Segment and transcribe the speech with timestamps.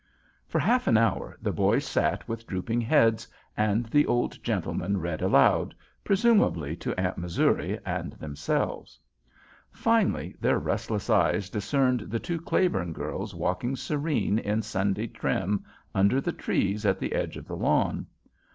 [0.47, 5.21] For half an hour the boys sat with drooping heads, and the old gentleman read
[5.21, 8.99] aloud, presumably to Aunt Missouri and themselves.
[9.71, 16.19] Finally their restless eyes discerned the two Claiborne girls walking serene in Sunday trim under
[16.19, 18.07] the trees at the edge of the lawn.